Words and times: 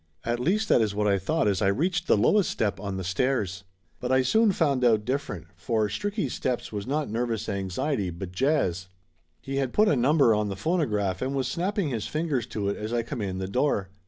At 0.23 0.39
least 0.39 0.67
that 0.67 0.81
is 0.81 0.95
what 0.95 1.05
I 1.05 1.19
thought 1.19 1.47
as 1.47 1.61
I 1.61 1.67
reached 1.67 2.07
the 2.07 2.17
lowest 2.17 2.49
step 2.49 2.79
on 2.79 2.97
the 2.97 3.03
stairs. 3.03 3.65
But 3.99 4.11
I 4.11 4.23
soon 4.23 4.51
found 4.51 4.83
out 4.83 5.05
different, 5.05 5.45
for 5.55 5.87
Stricky's 5.89 6.33
steps 6.33 6.71
was 6.71 6.87
not 6.87 7.07
nervous 7.07 7.47
Laughter 7.47 7.59
Limited 7.61 7.75
251 7.75 8.09
anxiety, 8.09 8.09
but 8.17 8.31
jazz. 8.31 8.87
He 9.41 9.57
had 9.57 9.73
put 9.73 9.87
a 9.87 9.95
number 9.95 10.33
on 10.33 10.49
the 10.49 10.55
phono 10.55 10.89
graph 10.89 11.21
and 11.21 11.35
was 11.35 11.47
snapping 11.47 11.89
his 11.89 12.07
fingers 12.07 12.47
to 12.47 12.67
it 12.69 12.77
as 12.77 12.91
I 12.91 13.03
come 13.03 13.21
in 13.21 13.37
the 13.37 13.47
door. 13.47 13.89